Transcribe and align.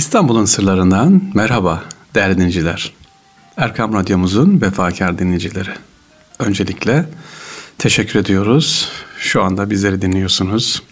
İstanbul'un 0.00 0.44
sırlarından 0.44 1.22
merhaba 1.34 1.82
değerli 2.14 2.36
dinleyiciler. 2.36 2.92
Erkam 3.56 3.94
Radyomuzun 3.94 4.60
vefakar 4.60 5.18
dinleyicileri. 5.18 5.70
Öncelikle 6.38 7.06
teşekkür 7.78 8.18
ediyoruz. 8.18 8.88
Şu 9.18 9.42
anda 9.42 9.70
bizleri 9.70 10.02
dinliyorsunuz. 10.02 10.82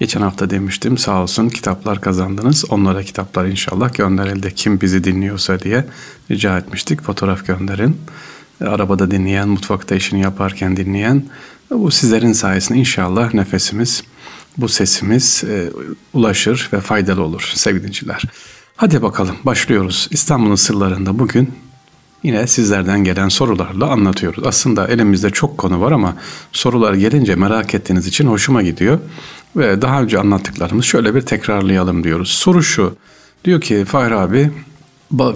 Geçen 0.00 0.20
hafta 0.20 0.50
demiştim 0.50 0.98
sağ 0.98 1.22
olsun 1.22 1.48
kitaplar 1.48 2.00
kazandınız. 2.00 2.64
Onlara 2.70 3.02
kitaplar 3.02 3.46
inşallah 3.46 3.94
gönderildi. 3.94 4.54
Kim 4.54 4.80
bizi 4.80 5.04
dinliyorsa 5.04 5.60
diye 5.60 5.84
rica 6.30 6.58
etmiştik. 6.58 7.02
Fotoğraf 7.02 7.46
gönderin. 7.46 7.96
Arabada 8.60 9.10
dinleyen, 9.10 9.48
mutfakta 9.48 9.94
işini 9.94 10.20
yaparken 10.20 10.76
dinleyen. 10.76 11.24
Bu 11.70 11.90
sizlerin 11.90 12.32
sayesinde 12.32 12.78
inşallah 12.78 13.34
nefesimiz 13.34 14.02
bu 14.56 14.68
sesimiz 14.68 15.44
e, 15.44 15.70
ulaşır 16.12 16.68
ve 16.72 16.80
faydalı 16.80 17.22
olur 17.22 17.52
sevgili 17.54 17.82
dinleyiciler. 17.82 18.22
Hadi 18.76 19.02
bakalım 19.02 19.36
başlıyoruz. 19.44 20.08
İstanbul'un 20.10 20.54
sırlarında 20.54 21.18
bugün 21.18 21.54
yine 22.22 22.46
sizlerden 22.46 23.04
gelen 23.04 23.28
sorularla 23.28 23.90
anlatıyoruz. 23.90 24.46
Aslında 24.46 24.88
elimizde 24.88 25.30
çok 25.30 25.58
konu 25.58 25.80
var 25.80 25.92
ama 25.92 26.16
sorular 26.52 26.94
gelince 26.94 27.34
merak 27.34 27.74
ettiğiniz 27.74 28.06
için 28.06 28.26
hoşuma 28.26 28.62
gidiyor. 28.62 28.98
Ve 29.56 29.82
daha 29.82 30.02
önce 30.02 30.18
anlattıklarımız 30.18 30.84
şöyle 30.84 31.14
bir 31.14 31.20
tekrarlayalım 31.20 32.04
diyoruz. 32.04 32.30
Soru 32.30 32.62
şu. 32.62 32.96
Diyor 33.44 33.60
ki 33.60 33.84
Fahri 33.84 34.14
abi 34.14 34.50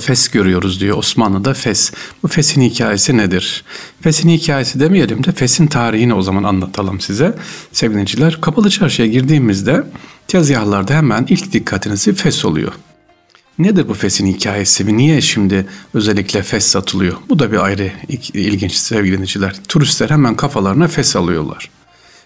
Fes 0.01 0.29
görüyoruz 0.29 0.81
diyor 0.81 0.99
Osmanlı'da 0.99 1.55
Fes. 1.55 1.93
Bu 2.23 2.29
Fes'in 2.29 2.63
hikayesi 2.63 3.17
nedir? 3.17 3.65
Fes'in 4.01 4.29
hikayesi 4.29 4.81
demeyelim 4.81 5.25
de 5.25 5.33
Fes'in 5.33 5.67
tarihini 5.67 6.15
o 6.15 6.23
zaman 6.23 6.43
anlatalım 6.43 7.01
size. 7.01 7.35
Sevgiliciler 7.73 8.41
Kapalı 8.41 8.71
Çarşı'ya 8.71 9.09
girdiğimizde 9.09 9.85
tezgahlarda 10.29 10.95
hemen 10.95 11.27
ilk 11.29 11.53
dikkatinizi 11.53 12.15
Fes 12.15 12.45
oluyor. 12.45 12.73
Nedir 13.59 13.89
bu 13.89 13.95
Fes'in 13.95 14.27
hikayesi 14.27 14.87
ve 14.87 14.97
niye 14.97 15.21
şimdi 15.21 15.67
özellikle 15.95 16.43
Fes 16.43 16.67
satılıyor? 16.67 17.17
Bu 17.29 17.39
da 17.39 17.53
bir 17.53 17.65
ayrı 17.65 17.93
ilginç 18.35 18.73
sevgili 18.73 19.13
dinleyiciler. 19.13 19.57
Turistler 19.69 20.11
hemen 20.11 20.37
kafalarına 20.37 20.89
Fes 20.89 21.17
alıyorlar. 21.17 21.71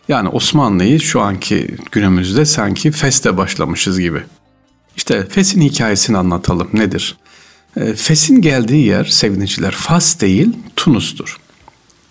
Yani 0.09 0.29
Osmanlı'yı 0.29 1.01
şu 1.01 1.21
anki 1.21 1.77
günümüzde 1.93 2.45
sanki 2.45 2.91
Fes'te 2.91 3.37
başlamışız 3.37 4.01
gibi. 4.01 4.23
İşte 4.97 5.27
Fes'in 5.29 5.61
hikayesini 5.61 6.19
anlatalım. 6.19 6.69
Nedir? 6.73 7.17
E, 7.77 7.95
Fes'in 7.95 8.41
geldiği 8.43 8.87
yer 8.87 9.05
sevgiliciler 9.05 9.73
Fas 9.73 10.21
değil 10.21 10.57
Tunus'tur. 10.77 11.37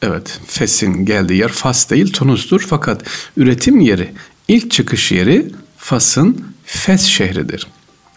Evet 0.01 0.39
Fes'in 0.47 1.05
geldiği 1.05 1.37
yer 1.37 1.51
Fas 1.51 1.89
değil 1.89 2.13
Tunus'tur 2.13 2.65
fakat 2.69 3.03
üretim 3.37 3.79
yeri 3.79 4.13
ilk 4.47 4.71
çıkış 4.71 5.11
yeri 5.11 5.51
Fas'ın 5.77 6.45
Fes 6.65 7.05
şehridir. 7.05 7.67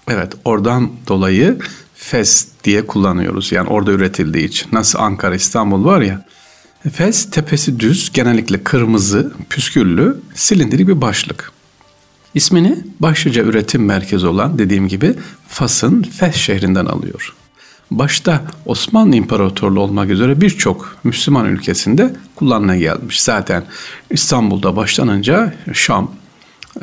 Evet 0.09 0.33
oradan 0.45 0.91
dolayı 1.09 1.59
Fes 1.95 2.49
diye 2.65 2.87
kullanıyoruz. 2.87 3.53
Yani 3.53 3.69
orada 3.69 3.93
üretildiği 3.93 4.45
için. 4.45 4.69
Nasıl 4.73 4.99
Ankara, 4.99 5.35
İstanbul 5.35 5.85
var 5.85 6.01
ya. 6.01 6.27
Fes 6.93 7.31
tepesi 7.31 7.81
düz, 7.81 8.13
genellikle 8.13 8.63
kırmızı, 8.65 9.33
püsküllü, 9.51 10.21
silindirik 10.35 10.89
bir 10.89 11.01
başlık. 11.01 11.53
İsmini 12.35 12.79
başlıca 13.01 13.43
üretim 13.43 13.85
merkezi 13.85 14.27
olan 14.27 14.59
dediğim 14.59 14.89
gibi 14.89 15.15
Fas'ın 15.49 16.03
Fes 16.03 16.35
şehrinden 16.35 16.87
alıyor. 16.87 17.35
Başta 17.91 18.43
Osmanlı 18.67 19.17
İmparatorluğu 19.17 19.81
olmak 19.81 20.11
üzere 20.11 20.41
birçok 20.41 20.97
Müslüman 21.05 21.47
ülkesinde 21.47 22.17
kullanıla 22.35 22.77
gelmiş. 22.77 23.23
Zaten 23.23 23.65
İstanbul'da 24.11 24.77
başlanınca 24.77 25.55
Şam, 25.73 26.11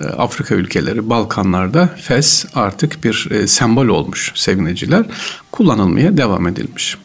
e, 0.02 0.06
Afrika 0.06 0.56
ülkeleri, 0.56 1.10
Balkanlarda 1.10 1.88
Fes 1.88 2.46
artık 2.56 3.04
bir 3.04 3.28
e, 3.32 3.48
sembol 3.48 3.88
olmuş 3.88 4.32
sevgiliciler. 4.36 5.06
Kullanılmaya 5.52 6.18
devam 6.18 6.48
edilmiş. 6.48 6.98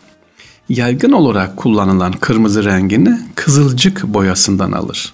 Yaygın 0.69 1.13
olarak 1.13 1.57
kullanılan 1.57 2.13
kırmızı 2.13 2.65
rengini 2.65 3.21
kızılcık 3.35 4.05
boyasından 4.05 4.73
alır. 4.73 5.13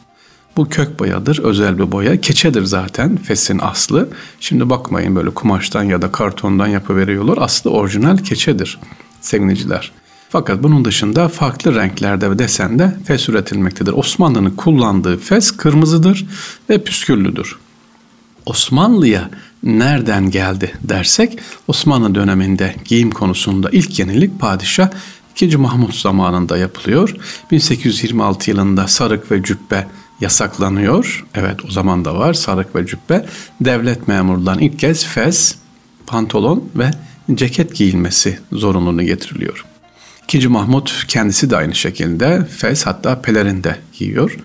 Bu 0.59 0.69
kök 0.69 0.99
boyadır, 0.99 1.39
özel 1.39 1.79
bir 1.79 1.93
boya. 1.93 2.21
Keçedir 2.21 2.63
zaten 2.63 3.17
fesin 3.17 3.59
aslı. 3.59 4.09
Şimdi 4.41 4.71
bakmayın 4.71 5.17
böyle 5.17 5.31
kumaştan 5.31 5.83
ya 5.83 6.03
da 6.03 6.13
kartondan 6.13 6.67
yapıveriyorlar. 6.67 7.39
Aslı 7.41 7.71
orijinal 7.71 8.19
keçedir 8.19 8.79
sevgiliciler. 9.21 9.93
Fakat 10.29 10.63
bunun 10.63 10.85
dışında 10.85 11.29
farklı 11.29 11.75
renklerde 11.75 12.31
ve 12.31 12.39
desende 12.39 12.97
fes 13.05 13.29
üretilmektedir. 13.29 13.93
Osmanlı'nın 13.93 14.51
kullandığı 14.51 15.19
fes 15.19 15.51
kırmızıdır 15.51 16.27
ve 16.71 16.85
püsküllüdür. 16.85 17.59
Osmanlı'ya 18.47 19.31
nereden 19.63 20.31
geldi 20.31 20.73
dersek 20.83 21.39
Osmanlı 21.69 22.15
döneminde 22.15 22.75
giyim 22.85 23.11
konusunda 23.11 23.71
ilk 23.71 23.99
yenilik 23.99 24.41
padişah 24.41 24.91
2. 25.43 25.57
Mahmut 25.57 25.95
zamanında 25.95 26.57
yapılıyor. 26.57 27.15
1826 27.51 28.51
yılında 28.51 28.89
sarık 28.89 29.33
ve 29.33 29.43
cübbe 29.43 29.87
yasaklanıyor. 30.21 31.27
Evet 31.35 31.65
o 31.65 31.71
zaman 31.71 32.05
da 32.05 32.19
var 32.19 32.35
sarık 32.35 32.77
ve 32.77 32.87
cübbe. 32.87 33.27
Devlet 33.61 34.09
memurlarının 34.09 34.63
ilk 34.63 34.79
kez 34.79 35.07
fez, 35.07 35.59
pantolon 36.07 36.71
ve 36.77 36.91
ceket 37.35 37.75
giyilmesi 37.75 38.39
zorunluluğu 38.53 39.03
getiriliyor. 39.03 39.65
İkinci 40.25 40.49
Mahmut 40.49 41.05
kendisi 41.09 41.51
de 41.51 41.57
aynı 41.57 41.75
şekilde 41.75 42.45
fez 42.45 42.87
hatta 42.87 43.21
pelerinde 43.23 43.77
giyiyor. 43.99 44.37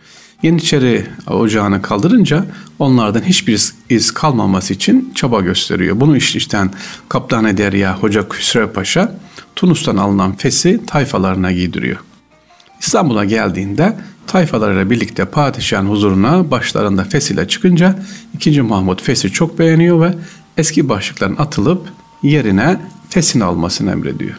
Yeniçeri 0.44 1.06
ocağını 1.28 1.82
kaldırınca 1.82 2.46
onlardan 2.80 3.22
hiçbir 3.22 3.72
iz 3.90 4.12
kalmaması 4.12 4.74
için 4.74 5.12
çaba 5.16 5.42
gösteriyor. 5.42 6.00
Bunu 6.00 6.18
işten 6.18 6.72
Kaptan 7.10 7.58
Derya 7.58 7.98
Hoca 7.98 8.30
Küsrev 8.30 8.68
Paşa 8.68 9.16
Tunus'tan 9.56 9.98
alınan 9.98 10.36
fesi 10.36 10.86
tayfalarına 10.88 11.52
giydiriyor. 11.52 11.98
İstanbul'a 12.80 13.26
geldiğinde 13.26 13.98
tayfalarıyla 14.34 14.90
birlikte 14.90 15.26
padişahın 15.26 15.86
huzuruna 15.86 16.52
başlarında 16.52 17.04
fes 17.04 17.32
ile 17.32 17.48
çıkınca 17.48 18.00
2. 18.34 18.62
Mahmut 18.62 19.02
fesi 19.02 19.32
çok 19.32 19.60
beğeniyor 19.60 20.02
ve 20.02 20.14
eski 20.58 20.90
başlıkların 20.90 21.36
atılıp 21.38 21.90
yerine 22.24 22.80
fesin 23.10 23.40
almasını 23.40 23.92
emrediyor. 23.92 24.36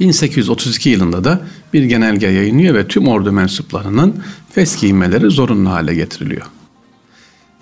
1832 0.00 0.90
yılında 0.90 1.24
da 1.24 1.40
bir 1.72 1.84
genelge 1.84 2.26
yayınlıyor 2.26 2.74
ve 2.74 2.88
tüm 2.88 3.08
ordu 3.08 3.32
mensuplarının 3.32 4.22
fes 4.50 4.80
giymeleri 4.80 5.30
zorunlu 5.30 5.70
hale 5.70 5.94
getiriliyor. 5.94 6.46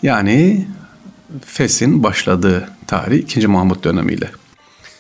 Yani 0.02 0.66
fesin 1.44 2.02
başladığı 2.02 2.68
tarih 2.86 3.18
2. 3.18 3.46
Mahmut 3.46 3.84
dönemiyle. 3.84 4.30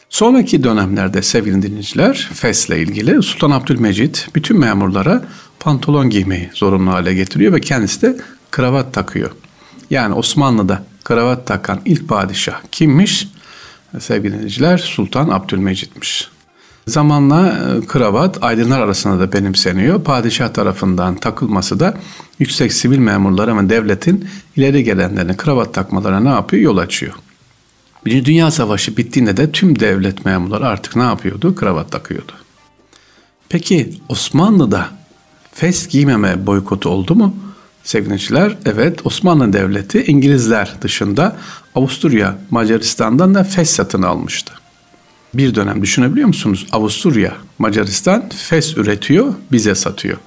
Sonraki 0.08 0.64
dönemlerde 0.64 1.22
sevgili 1.22 1.62
dinleyiciler 1.62 2.30
Fes'le 2.34 2.70
ilgili 2.70 3.22
Sultan 3.22 3.50
Abdülmecit 3.50 4.28
bütün 4.34 4.58
memurlara 4.58 5.24
pantolon 5.62 6.10
giymeyi 6.10 6.50
zorunlu 6.54 6.90
hale 6.90 7.14
getiriyor 7.14 7.52
ve 7.52 7.60
kendisi 7.60 8.02
de 8.02 8.16
kravat 8.50 8.94
takıyor. 8.94 9.30
Yani 9.90 10.14
Osmanlı'da 10.14 10.84
kravat 11.04 11.46
takan 11.46 11.80
ilk 11.84 12.08
padişah 12.08 12.60
kimmiş? 12.72 13.28
Sevgili 13.98 14.32
dinleyiciler 14.32 14.78
Sultan 14.78 15.28
Abdülmecit'miş. 15.28 16.28
Zamanla 16.86 17.48
e, 17.48 17.86
kravat 17.86 18.38
aydınlar 18.42 18.80
arasında 18.80 19.20
da 19.20 19.32
benimseniyor. 19.32 20.04
Padişah 20.04 20.48
tarafından 20.48 21.16
takılması 21.16 21.80
da 21.80 21.94
yüksek 22.38 22.72
sivil 22.72 22.98
memurları 22.98 23.50
ama 23.50 23.70
devletin 23.70 24.28
ileri 24.56 24.84
gelenlerin 24.84 25.34
kravat 25.34 25.74
takmalarına 25.74 26.20
ne 26.20 26.28
yapıyor? 26.28 26.62
Yol 26.62 26.76
açıyor. 26.76 27.14
Birinci 28.06 28.24
Dünya 28.24 28.50
Savaşı 28.50 28.96
bittiğinde 28.96 29.36
de 29.36 29.52
tüm 29.52 29.80
devlet 29.80 30.24
memurları 30.24 30.66
artık 30.66 30.96
ne 30.96 31.02
yapıyordu? 31.02 31.54
Kravat 31.54 31.92
takıyordu. 31.92 32.32
Peki 33.48 34.00
Osmanlı'da 34.08 35.01
fes 35.54 35.88
giymeme 35.88 36.46
boykotu 36.46 36.88
oldu 36.88 37.14
mu? 37.14 37.36
Sevgiliciler 37.84 38.56
evet 38.64 39.06
Osmanlı 39.06 39.52
Devleti 39.52 40.04
İngilizler 40.04 40.74
dışında 40.82 41.36
Avusturya, 41.74 42.38
Macaristan'dan 42.50 43.34
da 43.34 43.44
fes 43.44 43.70
satın 43.70 44.02
almıştı. 44.02 44.52
Bir 45.34 45.54
dönem 45.54 45.82
düşünebiliyor 45.82 46.28
musunuz? 46.28 46.66
Avusturya, 46.72 47.32
Macaristan 47.58 48.28
fes 48.28 48.76
üretiyor, 48.76 49.34
bize 49.52 49.74
satıyor. 49.74 50.18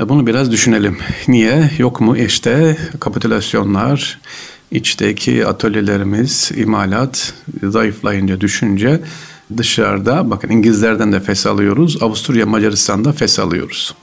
E, 0.00 0.08
bunu 0.08 0.26
biraz 0.26 0.52
düşünelim. 0.52 0.98
Niye? 1.28 1.70
Yok 1.78 2.00
mu 2.00 2.16
işte 2.16 2.76
kapitülasyonlar, 3.00 4.18
içteki 4.70 5.46
atölyelerimiz, 5.46 6.50
imalat 6.56 7.34
zayıflayınca 7.62 8.40
düşünce 8.40 9.00
dışarıda 9.56 10.30
bakın 10.30 10.48
İngilizlerden 10.48 11.12
de 11.12 11.20
fes 11.20 11.46
alıyoruz. 11.46 12.02
Avusturya 12.02 12.46
Macaristan'da 12.46 13.12
fes 13.12 13.38
alıyoruz. 13.38 13.94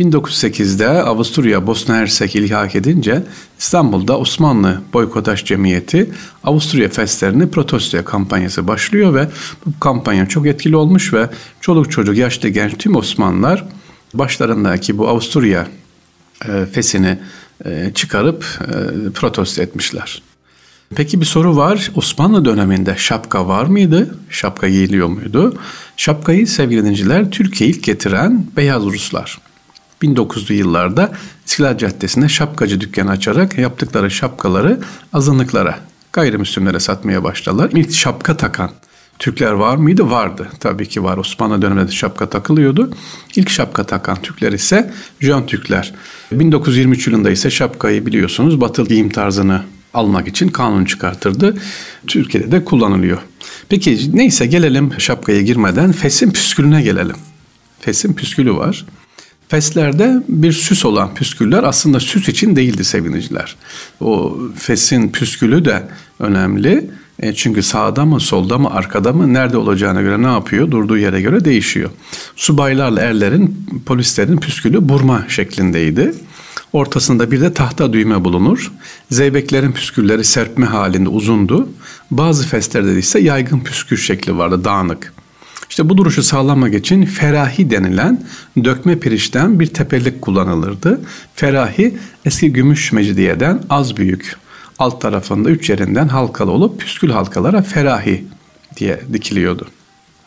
1908'de 0.00 0.88
Avusturya 0.88 1.66
Bosna 1.66 1.96
Hersek 1.96 2.36
ilhak 2.36 2.76
edince 2.76 3.22
İstanbul'da 3.58 4.18
Osmanlı 4.18 4.80
Boykotaj 4.92 5.44
Cemiyeti 5.44 6.10
Avusturya 6.44 6.88
feslerini 6.88 7.50
protesto 7.50 8.04
kampanyası 8.04 8.68
başlıyor 8.68 9.14
ve 9.14 9.28
bu 9.66 9.80
kampanya 9.80 10.28
çok 10.28 10.46
etkili 10.46 10.76
olmuş 10.76 11.14
ve 11.14 11.28
çoluk 11.60 11.90
çocuk 11.90 12.16
yaşlı 12.16 12.48
genç 12.48 12.78
tüm 12.78 12.96
Osmanlılar 12.96 13.64
başlarındaki 14.14 14.98
bu 14.98 15.08
Avusturya 15.08 15.66
e, 16.48 16.66
fesini 16.72 17.18
e, 17.64 17.90
çıkarıp 17.94 18.44
e, 18.60 19.10
protesto 19.10 19.62
etmişler. 19.62 20.22
Peki 20.94 21.20
bir 21.20 21.26
soru 21.26 21.56
var. 21.56 21.90
Osmanlı 21.94 22.44
döneminde 22.44 22.94
şapka 22.96 23.48
var 23.48 23.64
mıydı? 23.64 24.18
Şapka 24.30 24.68
giyiliyor 24.68 25.08
muydu? 25.08 25.58
Şapkayı 25.96 26.46
sevgili 26.46 26.84
dinciler 26.84 27.30
Türkiye 27.30 27.70
ilk 27.70 27.82
getiren 27.82 28.46
beyaz 28.56 28.82
Ruslar. 28.82 29.49
1900'lü 30.02 30.52
yıllarda 30.52 31.12
İstiklal 31.46 31.78
Caddesi'nde 31.78 32.28
şapkacı 32.28 32.80
dükkanı 32.80 33.10
açarak 33.10 33.58
yaptıkları 33.58 34.10
şapkaları 34.10 34.80
azınlıklara, 35.12 35.78
gayrimüslimlere 36.12 36.80
satmaya 36.80 37.24
başladılar. 37.24 37.70
İlk 37.74 37.94
şapka 37.94 38.36
takan 38.36 38.70
Türkler 39.18 39.52
var 39.52 39.76
mıydı? 39.76 40.10
Vardı. 40.10 40.48
Tabii 40.60 40.88
ki 40.88 41.04
var. 41.04 41.16
Osmanlı 41.16 41.62
döneminde 41.62 41.92
şapka 41.92 42.30
takılıyordu. 42.30 42.90
İlk 43.36 43.50
şapka 43.50 43.84
takan 43.84 44.22
Türkler 44.22 44.52
ise 44.52 44.92
Jön 45.20 45.46
Türkler. 45.46 45.94
1923 46.32 47.06
yılında 47.06 47.30
ise 47.30 47.50
şapkayı 47.50 48.06
biliyorsunuz 48.06 48.60
batıl 48.60 48.86
giyim 48.86 49.10
tarzını 49.10 49.62
almak 49.94 50.28
için 50.28 50.48
kanun 50.48 50.84
çıkartırdı. 50.84 51.56
Türkiye'de 52.06 52.52
de 52.52 52.64
kullanılıyor. 52.64 53.18
Peki 53.68 54.16
neyse 54.16 54.46
gelelim 54.46 54.92
şapkaya 54.98 55.40
girmeden 55.42 55.92
Fes'in 55.92 56.30
püskülüne 56.30 56.82
gelelim. 56.82 57.16
Fes'in 57.80 58.12
püskülü 58.12 58.54
var. 58.54 58.86
Feslerde 59.50 60.22
bir 60.28 60.52
süs 60.52 60.84
olan 60.84 61.14
püsküller 61.14 61.62
aslında 61.62 62.00
süs 62.00 62.28
için 62.28 62.56
değildi 62.56 62.84
seviniciler. 62.84 63.56
O 64.00 64.38
fesin 64.56 65.08
püskülü 65.08 65.64
de 65.64 65.88
önemli. 66.18 66.90
E 67.20 67.34
çünkü 67.34 67.62
sağda 67.62 68.04
mı, 68.04 68.20
solda 68.20 68.58
mı, 68.58 68.70
arkada 68.70 69.12
mı, 69.12 69.34
nerede 69.34 69.56
olacağına 69.56 70.02
göre 70.02 70.22
ne 70.22 70.26
yapıyor? 70.26 70.70
Durduğu 70.70 70.98
yere 70.98 71.20
göre 71.20 71.44
değişiyor. 71.44 71.90
Subaylarla 72.36 73.00
erlerin, 73.00 73.66
polislerin 73.86 74.36
püskülü 74.36 74.88
burma 74.88 75.24
şeklindeydi. 75.28 76.14
Ortasında 76.72 77.30
bir 77.30 77.40
de 77.40 77.54
tahta 77.54 77.92
düğme 77.92 78.24
bulunur. 78.24 78.72
Zeybeklerin 79.10 79.72
püskülleri 79.72 80.24
serpme 80.24 80.66
halinde 80.66 81.08
uzundu. 81.08 81.68
Bazı 82.10 82.46
feslerde 82.46 82.98
ise 82.98 83.20
yaygın 83.20 83.60
püskül 83.60 83.96
şekli 83.96 84.38
vardı, 84.38 84.64
dağınık. 84.64 85.12
İşte 85.70 85.88
bu 85.88 85.96
duruşu 85.96 86.22
sağlamak 86.22 86.74
için 86.74 87.04
ferahi 87.04 87.70
denilen 87.70 88.24
dökme 88.64 88.98
pirinçten 88.98 89.60
bir 89.60 89.66
tepelik 89.66 90.22
kullanılırdı. 90.22 91.00
Ferahi 91.34 91.98
eski 92.24 92.52
gümüş 92.52 92.92
mecidiyeden 92.92 93.60
az 93.70 93.96
büyük. 93.96 94.36
Alt 94.78 95.00
tarafında 95.00 95.50
üç 95.50 95.70
yerinden 95.70 96.08
halkalı 96.08 96.50
olup 96.50 96.80
püskül 96.80 97.10
halkalara 97.10 97.62
ferahi 97.62 98.24
diye 98.76 99.00
dikiliyordu. 99.12 99.66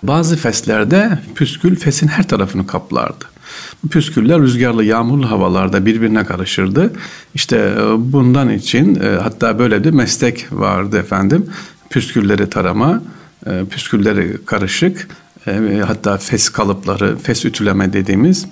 Bazı 0.03 0.37
feslerde 0.37 1.19
püskül 1.35 1.75
fesin 1.75 2.07
her 2.07 2.27
tarafını 2.27 2.67
kaplardı. 2.67 3.25
Bu 3.83 3.87
püsküller 3.87 4.41
rüzgarlı 4.41 4.83
yağmurlu 4.83 5.31
havalarda 5.31 5.85
birbirine 5.85 6.25
karışırdı. 6.25 6.93
İşte 7.35 7.57
e, 7.57 7.83
bundan 8.13 8.49
için 8.49 8.95
e, 8.95 9.07
hatta 9.07 9.59
böyle 9.59 9.83
bir 9.83 9.91
meslek 9.91 10.47
vardı 10.51 10.97
efendim. 10.97 11.45
Püskülleri 11.89 12.49
tarama, 12.49 13.01
e, 13.45 13.65
püskülleri 13.69 14.37
karışık, 14.45 15.07
hatta 15.87 16.17
fes 16.17 16.49
kalıpları, 16.49 17.17
fes 17.17 17.45
ütüleme 17.45 17.93
dediğimiz 17.93 18.47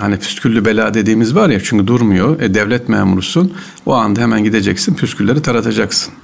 hani 0.00 0.18
püsküllü 0.18 0.64
bela 0.64 0.94
dediğimiz 0.94 1.34
var 1.34 1.48
ya 1.48 1.60
çünkü 1.62 1.86
durmuyor. 1.86 2.40
E, 2.40 2.54
devlet 2.54 2.88
memurusun. 2.88 3.52
O 3.86 3.94
anda 3.94 4.20
hemen 4.20 4.44
gideceksin 4.44 4.94
püskülleri 4.94 5.42
taratacaksın. 5.42 6.14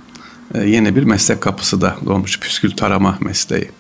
E, 0.55 0.69
yeni 0.69 0.97
bir 0.97 1.03
meslek 1.03 1.41
kapısı 1.41 1.81
da 1.81 1.97
olmuş 2.07 2.41
püskül 2.41 2.71
tarama 2.71 3.19
mesleği. 3.21 3.71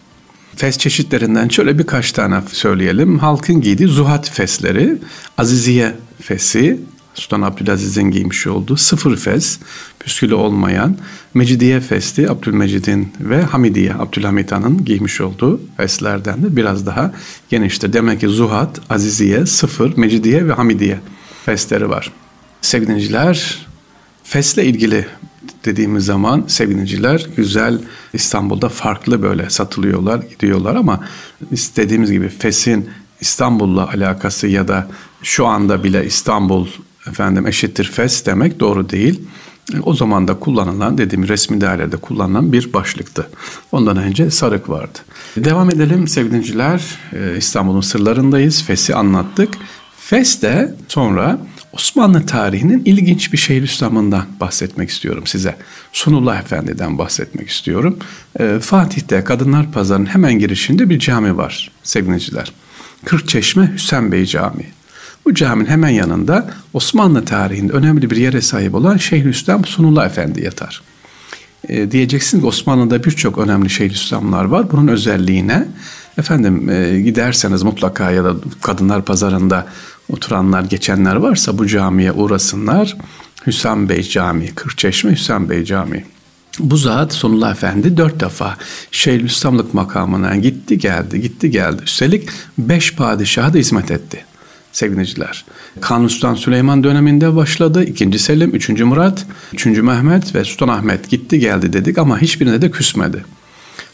Fes 0.56 0.78
çeşitlerinden 0.78 1.48
şöyle 1.48 1.78
birkaç 1.78 2.12
tane 2.12 2.42
söyleyelim. 2.52 3.18
Halkın 3.18 3.60
giydiği 3.60 3.88
zuhat 3.88 4.30
fesleri, 4.30 4.98
aziziye 5.38 5.94
fesi, 6.22 6.80
Sultan 7.20 7.42
Abdülaziz'in 7.42 8.10
giymiş 8.10 8.46
olduğu 8.46 8.76
sıfır 8.76 9.16
fes, 9.16 9.58
püskülü 9.98 10.34
olmayan 10.34 10.96
Mecidiye 11.34 11.80
festi 11.80 12.30
Abdülmecid'in 12.30 13.12
ve 13.20 13.42
Hamidiye 13.42 13.94
Abdülhamit 13.94 14.52
Han'ın 14.52 14.84
giymiş 14.84 15.20
olduğu 15.20 15.60
feslerden 15.76 16.42
de 16.42 16.56
biraz 16.56 16.86
daha 16.86 17.12
geniştir. 17.48 17.92
Demek 17.92 18.20
ki 18.20 18.28
Zuhat, 18.28 18.80
Aziziye, 18.90 19.46
Sıfır, 19.46 19.96
Mecidiye 19.96 20.48
ve 20.48 20.52
Hamidiye 20.52 21.00
fesleri 21.44 21.90
var. 21.90 22.12
Sevgiliciler, 22.60 23.66
fesle 24.24 24.64
ilgili 24.64 25.06
dediğimiz 25.64 26.04
zaman 26.04 26.44
sevgiliciler 26.46 27.26
güzel 27.36 27.78
İstanbul'da 28.12 28.68
farklı 28.68 29.22
böyle 29.22 29.50
satılıyorlar, 29.50 30.18
gidiyorlar 30.18 30.74
ama 30.74 31.04
istediğimiz 31.50 32.12
gibi 32.12 32.28
fesin 32.28 32.90
İstanbul'la 33.20 33.88
alakası 33.88 34.46
ya 34.46 34.68
da 34.68 34.88
şu 35.22 35.46
anda 35.46 35.84
bile 35.84 36.06
İstanbul 36.06 36.66
efendim 37.06 37.46
eşittir 37.46 37.84
fes 37.84 38.26
demek 38.26 38.60
doğru 38.60 38.90
değil. 38.90 39.20
O 39.82 39.94
zaman 39.94 40.28
da 40.28 40.38
kullanılan 40.38 40.98
dediğim 40.98 41.28
resmi 41.28 41.60
değerlerde 41.60 41.96
kullanılan 41.96 42.52
bir 42.52 42.72
başlıktı. 42.72 43.30
Ondan 43.72 43.96
önce 43.96 44.30
sarık 44.30 44.68
vardı. 44.68 44.98
Devam 45.36 45.70
edelim 45.70 46.08
sevgiliciler. 46.08 46.82
Ee, 47.12 47.36
İstanbul'un 47.38 47.80
sırlarındayız. 47.80 48.62
Fes'i 48.62 48.94
anlattık. 48.94 49.54
Fes 49.96 50.42
de 50.42 50.74
sonra 50.88 51.38
Osmanlı 51.72 52.26
tarihinin 52.26 52.84
ilginç 52.84 53.32
bir 53.32 53.38
Şeyhülislam'ından 53.38 54.24
bahsetmek 54.40 54.90
istiyorum 54.90 55.26
size. 55.26 55.56
Sunullah 55.92 56.40
Efendi'den 56.40 56.98
bahsetmek 56.98 57.48
istiyorum. 57.48 57.98
Ee, 58.40 58.58
Fatih'te 58.60 59.24
Kadınlar 59.24 59.72
Pazarı'nın 59.72 60.06
hemen 60.06 60.38
girişinde 60.38 60.90
bir 60.90 60.98
cami 60.98 61.36
var 61.36 61.70
sevgiliciler. 61.82 62.52
Kırkçeşme 63.04 63.72
Hüseyin 63.74 64.12
Bey 64.12 64.26
Camii. 64.26 64.79
Bu 65.24 65.34
caminin 65.34 65.68
hemen 65.68 65.88
yanında 65.88 66.50
Osmanlı 66.72 67.24
tarihinde 67.24 67.72
önemli 67.72 68.10
bir 68.10 68.16
yere 68.16 68.40
sahip 68.40 68.74
olan 68.74 68.96
Şeyhülislam 68.96 69.64
Sunullah 69.64 70.06
Efendi 70.06 70.44
yatar. 70.44 70.82
E, 71.68 71.90
diyeceksin 71.90 72.40
ki 72.40 72.46
Osmanlı'da 72.46 73.04
birçok 73.04 73.38
önemli 73.38 73.70
Şeyhülislamlar 73.70 74.44
var. 74.44 74.70
Bunun 74.70 74.88
özelliğine 74.88 75.68
efendim 76.18 76.70
e, 76.70 77.00
giderseniz 77.00 77.62
mutlaka 77.62 78.10
ya 78.10 78.24
da 78.24 78.34
kadınlar 78.62 79.04
pazarında 79.04 79.66
oturanlar, 80.12 80.62
geçenler 80.62 81.16
varsa 81.16 81.58
bu 81.58 81.66
camiye 81.66 82.12
uğrasınlar. 82.12 82.96
Hüsam 83.46 83.88
Bey 83.88 84.02
Camii, 84.02 84.54
Kırkçeşme 84.54 85.12
Hüsam 85.12 85.50
Bey 85.50 85.64
Camii. 85.64 86.04
Bu 86.58 86.76
zat 86.76 87.12
Sunullah 87.12 87.52
Efendi 87.52 87.96
dört 87.96 88.20
defa 88.20 88.56
Şeyhülislamlık 88.90 89.74
makamına 89.74 90.36
gitti 90.36 90.78
geldi, 90.78 91.20
gitti 91.20 91.50
geldi. 91.50 91.82
Üstelik 91.82 92.28
beş 92.58 92.94
padişaha 92.94 93.54
da 93.54 93.58
hizmet 93.58 93.90
etti 93.90 94.24
sevgiliciler. 94.72 95.44
Kanuni 95.80 96.10
Sultan 96.10 96.34
Süleyman 96.34 96.84
döneminde 96.84 97.36
başladı. 97.36 97.84
İkinci 97.84 98.18
Selim, 98.18 98.50
üçüncü 98.54 98.84
Murat, 98.84 99.26
üçüncü 99.52 99.82
Mehmet 99.82 100.34
ve 100.34 100.44
Sultan 100.44 100.68
Ahmet 100.68 101.10
gitti 101.10 101.38
geldi 101.38 101.72
dedik 101.72 101.98
ama 101.98 102.18
hiçbirine 102.18 102.62
de 102.62 102.70
küsmedi. 102.70 103.24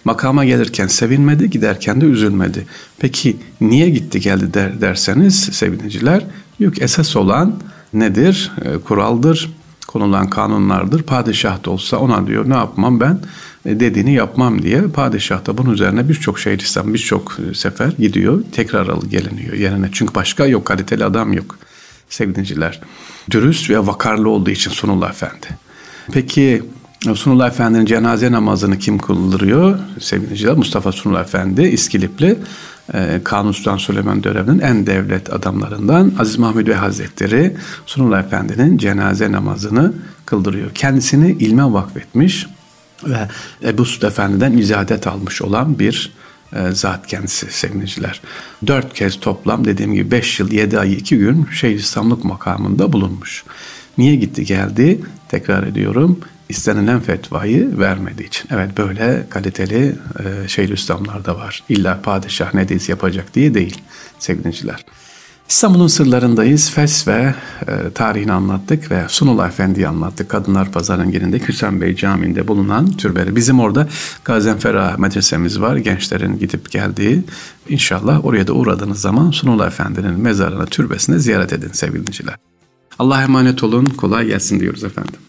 Makama 0.05 0.45
gelirken 0.45 0.87
sevinmedi, 0.87 1.51
giderken 1.51 2.01
de 2.01 2.05
üzülmedi. 2.05 2.67
Peki 2.99 3.37
niye 3.61 3.91
gitti 3.91 4.21
geldi 4.21 4.55
der, 4.55 4.81
derseniz 4.81 5.41
sevgiliciler, 5.53 6.25
yok 6.61 6.83
esas 6.83 7.17
olan 7.17 7.61
nedir? 7.93 8.53
E, 8.65 8.79
kuraldır, 8.79 9.51
konulan 9.87 10.31
kanunlardır. 10.31 11.03
Padişah 11.03 11.65
da 11.65 11.71
olsa 11.71 11.97
ona 11.97 12.27
diyor 12.27 12.51
ne 12.51 12.55
yapmam 12.55 13.01
ben 13.01 13.21
e, 13.65 13.81
dediğini 13.81 14.13
yapmam 14.13 14.63
diye 14.63 14.83
padişah 14.83 15.47
da 15.47 15.59
bunun 15.59 15.73
üzerine 15.75 16.09
birçok 16.09 16.39
Şeyhülislam 16.39 16.95
birçok 16.95 17.39
e, 17.51 17.55
sefer 17.55 17.93
gidiyor 17.99 18.43
tekrar 18.53 18.89
alı 18.89 19.07
geliniyor 19.07 19.53
yerine. 19.53 19.89
Çünkü 19.93 20.15
başka 20.15 20.47
yok 20.47 20.65
kaliteli 20.65 21.05
adam 21.05 21.33
yok 21.33 21.59
sevgiliciler. 22.09 22.81
Dürüst 23.31 23.71
ve 23.71 23.87
vakarlı 23.87 24.29
olduğu 24.29 24.51
için 24.51 24.71
Sunullah 24.71 25.11
Efendi. 25.11 25.47
Peki 26.13 26.63
Sunullah 27.15 27.49
Efendi'nin 27.49 27.87
cenaze 27.87 28.33
namazını 28.33 28.79
kim 28.79 28.99
kıldırıyor? 28.99 29.79
Sevgiliciler 30.01 30.55
Mustafa 30.55 30.93
Sunullah 30.93 31.21
Efendi 31.21 31.63
İskilipli 31.63 32.39
e, 32.95 33.21
Kanuni 33.25 33.55
Sultan 33.55 33.77
Süleyman 33.77 34.25
döneminin 34.25 34.59
en 34.59 34.87
devlet 34.87 35.33
adamlarından 35.33 36.13
Aziz 36.19 36.39
Mahmud 36.39 36.67
Bey 36.67 36.75
Hazretleri 36.75 37.57
Sunullah 37.87 38.21
Efendi'nin 38.21 38.79
cenaze 38.79 39.33
namazını 39.33 39.93
kıldırıyor. 40.27 40.75
Kendisini 40.75 41.31
ilme 41.31 41.73
vakfetmiş 41.73 42.47
ve 43.05 43.29
Ebu 43.65 43.85
Suud 43.85 44.03
Efendi'den 44.03 44.53
izadet 44.53 45.07
almış 45.07 45.43
olan 45.43 45.79
bir 45.79 46.13
e, 46.53 46.73
zat 46.73 47.07
kendisi 47.07 47.53
sevgiliciler. 47.53 48.21
Dört 48.67 48.95
kez 48.95 49.21
toplam 49.21 49.65
dediğim 49.65 49.95
gibi 49.95 50.11
beş 50.11 50.41
yıl 50.41 50.53
yedi 50.53 50.79
ay 50.81 50.93
iki 50.93 51.19
gün 51.19 51.47
Şeyhülislamlık 51.53 52.25
makamında 52.25 52.93
bulunmuş. 52.93 53.45
Niye 53.99 54.17
gitti 54.17 54.45
geldi? 54.45 55.01
Tekrar 55.29 55.63
ediyorum 55.63 56.21
istenilen 56.49 57.01
fetvayı 57.01 57.79
vermediği 57.79 58.27
için. 58.27 58.49
Evet 58.51 58.79
böyle 58.79 59.27
kaliteli 59.31 59.95
e, 60.19 60.49
Şeyhülislamlar 60.49 61.25
da 61.25 61.37
var. 61.37 61.63
İlla 61.69 62.01
padişah 62.03 62.55
ne 62.55 62.69
dediği 62.69 62.91
yapacak 62.91 63.35
diye 63.35 63.55
değil 63.55 63.81
sevgiliciler. 64.19 64.85
İstanbul'un 65.49 65.87
sırlarındayız. 65.87 66.71
Fes 66.71 67.09
ve 67.09 67.35
e, 67.69 67.91
tarihini 67.95 68.33
anlattık 68.33 68.91
ve 68.91 69.05
Sunullah 69.09 69.49
Efendi'yi 69.49 69.89
anlattık. 69.89 70.29
Kadınlar 70.29 70.73
Pazarı'nın 70.73 71.13
yerinde 71.13 71.49
Hüseyin 71.49 71.81
Bey 71.81 71.97
Camii'nde 71.97 72.49
bulunan 72.49 72.91
türbeli. 72.91 73.37
Bizim 73.37 73.61
orada 73.61 73.89
Gazenfera 74.25 74.95
medresemiz 74.99 75.61
var. 75.61 75.77
Gençlerin 75.77 76.39
gidip 76.39 76.71
geldiği. 76.71 77.25
İnşallah 77.69 78.25
oraya 78.25 78.47
da 78.47 78.53
uğradığınız 78.53 79.01
zaman 79.01 79.31
Sunullah 79.31 79.67
Efendi'nin 79.67 80.21
mezarına, 80.21 80.67
türbesine 80.67 81.19
ziyaret 81.19 81.53
edin 81.53 81.71
sevgili 81.73 82.01
dinleyiciler. 82.01 82.37
Allah'a 82.99 83.23
emanet 83.23 83.63
olun. 83.63 83.85
Kolay 83.85 84.27
gelsin 84.27 84.61
diyoruz 84.61 84.85
efendim. 84.85 85.21